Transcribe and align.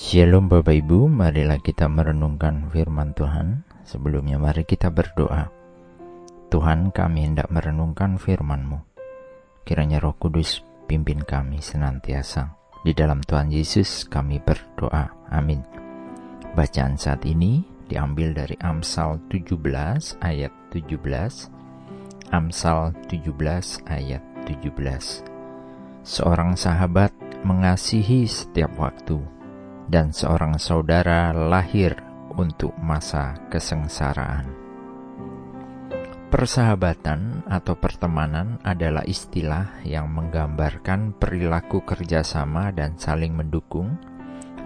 Shalom 0.00 0.48
Bapak 0.48 0.80
Ibu, 0.80 1.12
marilah 1.12 1.60
kita 1.60 1.84
merenungkan 1.84 2.72
firman 2.72 3.12
Tuhan. 3.12 3.68
Sebelumnya 3.84 4.40
mari 4.40 4.64
kita 4.64 4.88
berdoa. 4.88 5.52
Tuhan 6.48 6.88
kami 6.88 7.28
hendak 7.28 7.52
merenungkan 7.52 8.16
firman-Mu. 8.16 8.80
Kiranya 9.68 10.00
roh 10.00 10.16
kudus 10.16 10.64
pimpin 10.88 11.20
kami 11.20 11.60
senantiasa. 11.60 12.48
Di 12.80 12.96
dalam 12.96 13.20
Tuhan 13.20 13.52
Yesus 13.52 14.08
kami 14.08 14.40
berdoa. 14.40 15.12
Amin. 15.36 15.60
Bacaan 16.56 16.96
saat 16.96 17.20
ini 17.28 17.60
diambil 17.84 18.32
dari 18.32 18.56
Amsal 18.64 19.20
17 19.28 19.60
ayat 20.24 20.52
17. 20.72 20.96
Amsal 22.32 22.96
17 23.04 23.36
ayat 23.84 24.24
17. 24.48 24.64
Seorang 26.08 26.56
sahabat 26.56 27.12
mengasihi 27.44 28.24
setiap 28.24 28.72
waktu 28.80 29.39
dan 29.90 30.14
seorang 30.14 30.54
saudara 30.62 31.34
lahir 31.34 31.98
untuk 32.38 32.70
masa 32.78 33.34
kesengsaraan. 33.50 34.46
Persahabatan 36.30 37.42
atau 37.50 37.74
pertemanan 37.74 38.62
adalah 38.62 39.02
istilah 39.02 39.82
yang 39.82 40.06
menggambarkan 40.14 41.18
perilaku 41.18 41.82
kerjasama 41.82 42.70
dan 42.70 42.94
saling 42.94 43.34
mendukung 43.34 43.98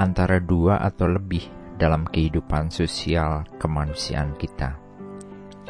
antara 0.00 0.40
dua 0.40 0.80
atau 0.80 1.04
lebih 1.04 1.44
dalam 1.76 2.08
kehidupan 2.08 2.72
sosial 2.72 3.44
kemanusiaan 3.60 4.32
kita. 4.40 4.80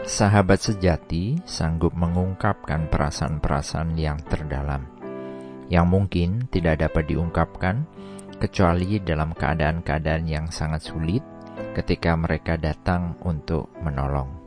Sahabat 0.07 0.63
sejati 0.63 1.43
sanggup 1.43 1.91
mengungkapkan 1.99 2.87
perasaan-perasaan 2.87 3.99
yang 3.99 4.23
terdalam, 4.31 4.87
yang 5.67 5.91
mungkin 5.91 6.47
tidak 6.55 6.87
dapat 6.87 7.11
diungkapkan 7.11 7.83
kecuali 8.41 8.97
dalam 9.05 9.37
keadaan-keadaan 9.37 10.25
yang 10.25 10.47
sangat 10.49 10.89
sulit 10.89 11.21
ketika 11.77 12.17
mereka 12.17 12.57
datang 12.57 13.15
untuk 13.23 13.69
menolong. 13.85 14.41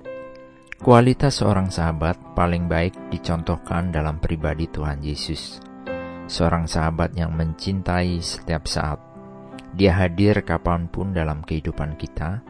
Kualitas 0.84 1.40
seorang 1.40 1.72
sahabat 1.72 2.36
paling 2.36 2.68
baik 2.68 2.92
dicontohkan 3.08 3.94
dalam 3.94 4.20
pribadi 4.20 4.68
Tuhan 4.68 5.00
Yesus. 5.00 5.64
Seorang 6.28 6.68
sahabat 6.68 7.16
yang 7.16 7.32
mencintai 7.38 8.20
setiap 8.20 8.68
saat. 8.68 9.00
Dia 9.72 9.96
hadir 9.96 10.44
kapan 10.44 10.92
pun 10.92 11.16
dalam 11.16 11.40
kehidupan 11.40 11.96
kita, 11.96 12.44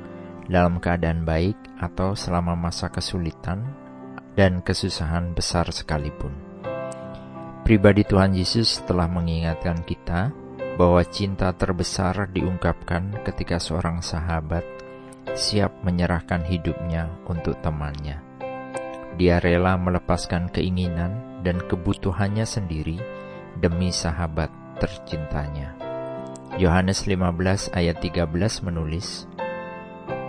dalam 0.50 0.82
keadaan 0.82 1.28
baik 1.28 1.56
atau 1.78 2.18
selama 2.18 2.58
masa 2.58 2.90
kesulitan 2.90 3.64
dan 4.34 4.66
kesusahan 4.66 5.38
besar 5.38 5.70
sekalipun. 5.70 6.34
Pribadi 7.64 8.04
Tuhan 8.04 8.34
Yesus 8.36 8.84
telah 8.84 9.08
mengingatkan 9.08 9.86
kita 9.86 10.34
bahwa 10.74 11.06
cinta 11.06 11.54
terbesar 11.54 12.30
diungkapkan 12.34 13.22
ketika 13.22 13.62
seorang 13.62 14.02
sahabat 14.02 14.66
siap 15.34 15.82
menyerahkan 15.86 16.46
hidupnya 16.46 17.10
untuk 17.30 17.58
temannya. 17.62 18.22
Dia 19.14 19.38
rela 19.38 19.78
melepaskan 19.78 20.50
keinginan 20.50 21.42
dan 21.46 21.62
kebutuhannya 21.70 22.46
sendiri 22.46 22.98
demi 23.58 23.94
sahabat 23.94 24.50
tercintanya. 24.82 25.78
Yohanes 26.58 27.06
15 27.10 27.74
ayat 27.74 27.98
13 28.02 28.30
menulis, 28.66 29.26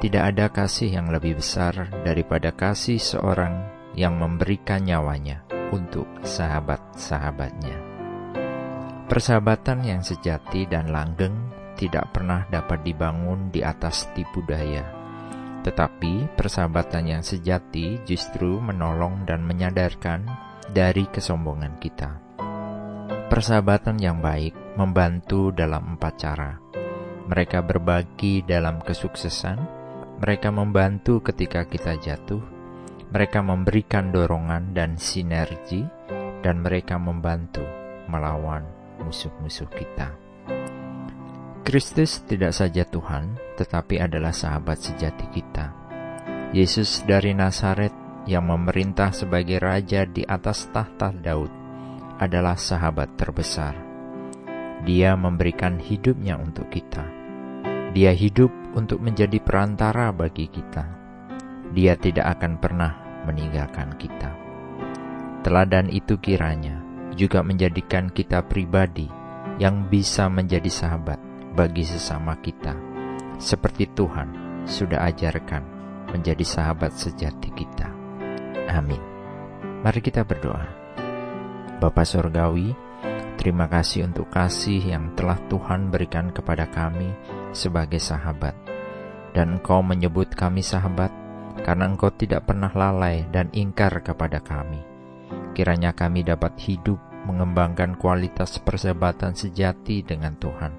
Tidak 0.01 0.20
ada 0.20 0.53
kasih 0.53 1.01
yang 1.01 1.08
lebih 1.08 1.41
besar 1.41 1.89
daripada 2.05 2.53
kasih 2.53 3.01
seorang 3.01 3.64
yang 3.97 4.17
memberikan 4.20 4.84
nyawanya 4.84 5.45
untuk 5.73 6.08
sahabat-sahabatnya. 6.25 7.83
Persahabatan 9.15 9.87
yang 9.87 10.03
sejati 10.03 10.67
dan 10.67 10.91
langgeng 10.91 11.39
tidak 11.79 12.11
pernah 12.11 12.51
dapat 12.51 12.83
dibangun 12.83 13.47
di 13.47 13.62
atas 13.62 14.11
tipu 14.11 14.43
daya. 14.43 14.83
Tetapi 15.62 16.34
persahabatan 16.34 17.14
yang 17.14 17.23
sejati 17.23 18.03
justru 18.03 18.58
menolong 18.58 19.23
dan 19.23 19.47
menyadarkan 19.47 20.27
dari 20.67 21.07
kesombongan 21.07 21.79
kita. 21.79 22.11
Persahabatan 23.30 24.03
yang 24.03 24.19
baik 24.19 24.74
membantu 24.74 25.55
dalam 25.55 25.95
empat 25.95 26.14
cara. 26.19 26.58
Mereka 27.30 27.63
berbagi 27.63 28.42
dalam 28.42 28.83
kesuksesan, 28.83 29.58
mereka 30.19 30.51
membantu 30.51 31.23
ketika 31.23 31.63
kita 31.70 32.03
jatuh, 32.03 32.42
mereka 33.14 33.47
memberikan 33.47 34.11
dorongan 34.11 34.74
dan 34.74 34.98
sinergi, 34.98 35.86
dan 36.42 36.67
mereka 36.67 36.98
membantu 36.98 37.63
melawan 38.11 38.73
musuh-musuh 39.02 39.68
kita. 39.72 40.14
Kristus 41.64 42.20
tidak 42.28 42.52
saja 42.52 42.84
Tuhan, 42.84 43.40
tetapi 43.56 43.96
adalah 43.96 44.36
sahabat 44.36 44.78
sejati 44.78 45.27
kita. 45.32 45.72
Yesus 46.52 47.02
dari 47.08 47.32
Nazaret 47.32 47.90
yang 48.28 48.48
memerintah 48.48 49.10
sebagai 49.10 49.60
raja 49.60 50.05
di 50.05 50.24
atas 50.24 50.68
tahta 50.70 51.12
Daud 51.12 51.48
adalah 52.20 52.56
sahabat 52.56 53.16
terbesar. 53.16 53.74
Dia 54.84 55.16
memberikan 55.16 55.80
hidupnya 55.80 56.36
untuk 56.36 56.68
kita. 56.68 57.05
Dia 57.94 58.12
hidup 58.12 58.50
untuk 58.74 59.00
menjadi 59.00 59.38
perantara 59.40 60.11
bagi 60.11 60.50
kita. 60.50 60.84
Dia 61.72 61.94
tidak 61.96 62.38
akan 62.38 62.61
pernah 62.61 62.92
meninggalkan 63.24 63.96
kita. 63.96 64.30
Teladan 65.46 65.88
itu 65.92 66.18
kiranya 66.18 66.73
juga 67.14 67.41
menjadikan 67.41 68.11
kita 68.11 68.42
pribadi 68.45 69.07
yang 69.63 69.86
bisa 69.86 70.27
menjadi 70.27 70.67
sahabat 70.67 71.19
bagi 71.55 71.86
sesama 71.86 72.35
kita, 72.42 72.75
seperti 73.39 73.86
Tuhan 73.95 74.63
sudah 74.67 75.07
ajarkan 75.07 75.63
menjadi 76.11 76.42
sahabat 76.42 76.95
sejati 76.95 77.55
kita. 77.55 77.89
Amin. 78.70 78.98
Mari 79.86 80.01
kita 80.03 80.27
berdoa. 80.27 80.67
Bapa 81.79 82.03
Sorgawi, 82.03 82.74
terima 83.39 83.70
kasih 83.70 84.11
untuk 84.11 84.30
kasih 84.30 84.83
yang 84.83 85.14
telah 85.14 85.39
Tuhan 85.47 85.95
berikan 85.95 86.35
kepada 86.35 86.67
kami 86.67 87.14
sebagai 87.55 88.03
sahabat. 88.03 88.57
Dan 89.35 89.58
Engkau 89.58 89.83
menyebut 89.83 90.30
kami 90.35 90.63
sahabat 90.63 91.11
karena 91.67 91.91
Engkau 91.91 92.14
tidak 92.14 92.47
pernah 92.47 92.70
lalai 92.70 93.27
dan 93.35 93.51
ingkar 93.51 93.91
kepada 94.03 94.39
kami 94.39 94.93
Kiranya 95.55 95.95
kami 95.95 96.27
dapat 96.27 96.59
hidup 96.59 96.98
mengembangkan 97.31 97.95
kualitas 97.95 98.59
persahabatan 98.59 99.39
sejati 99.39 100.03
dengan 100.03 100.35
Tuhan, 100.37 100.73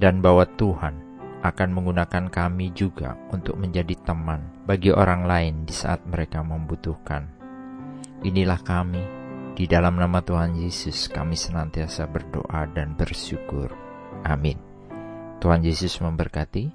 dan 0.00 0.24
bahwa 0.24 0.48
Tuhan 0.48 1.06
akan 1.44 1.68
menggunakan 1.70 2.32
kami 2.32 2.74
juga 2.74 3.14
untuk 3.30 3.60
menjadi 3.60 3.94
teman 4.02 4.64
bagi 4.66 4.90
orang 4.90 5.28
lain 5.28 5.54
di 5.68 5.76
saat 5.76 6.02
mereka 6.08 6.42
membutuhkan. 6.42 7.30
Inilah 8.26 8.58
kami, 8.64 9.04
di 9.54 9.70
dalam 9.70 9.98
nama 9.98 10.18
Tuhan 10.18 10.58
Yesus 10.58 11.06
kami 11.06 11.38
senantiasa 11.38 12.10
berdoa 12.10 12.66
dan 12.74 12.98
bersyukur. 12.98 13.70
Amin. 14.26 14.58
Tuhan 15.38 15.62
Yesus 15.62 16.02
memberkati. 16.02 16.70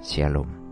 Shalom. 0.00 0.67